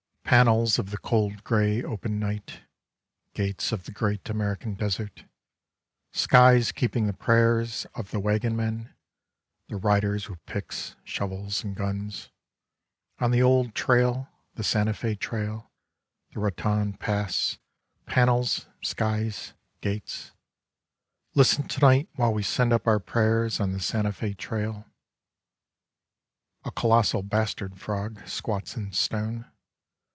Panels 0.23 0.79
of 0.79 0.91
the 0.91 0.97
cold 0.97 1.43
gray 1.43 1.83
open 1.83 2.17
night. 2.17 2.61
Gates 3.33 3.73
of 3.73 3.83
the 3.83 3.91
Great 3.91 4.29
American 4.29 4.75
Desert, 4.75 5.25
Skies 6.13 6.71
keeping 6.71 7.05
the 7.05 7.11
prayers 7.11 7.85
of 7.95 8.11
the 8.11 8.19
wagon 8.21 8.55
men, 8.55 8.95
The 9.67 9.75
riders 9.75 10.29
with 10.29 10.45
picks, 10.45 10.95
shovels 11.03 11.65
and 11.65 11.75
guns, 11.75 12.29
On 13.19 13.31
the 13.31 13.41
old 13.41 13.75
trail, 13.75 14.29
the 14.53 14.63
Santa 14.63 14.93
Fe 14.93 15.15
trail, 15.15 15.69
the 16.33 16.39
Raton 16.39 16.93
pass 16.93 17.57
Panels, 18.05 18.67
skies, 18.81 19.51
gates, 19.81 20.31
listen 21.35 21.67
to 21.67 21.81
night 21.81 22.07
while 22.15 22.33
we 22.33 22.41
send 22.41 22.71
up 22.71 22.87
our 22.87 22.99
prayers 23.01 23.59
on 23.59 23.73
the 23.73 23.81
Santa 23.81 24.13
Fe 24.13 24.33
trail. 24.33 24.85
(A 26.63 26.71
colossal 26.71 27.21
bastard 27.21 27.77
frog 27.81 28.25
squats 28.29 28.77
in 28.77 28.93
stone. 28.93 29.51